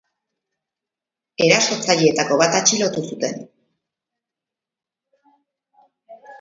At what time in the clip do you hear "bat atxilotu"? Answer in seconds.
2.43-3.05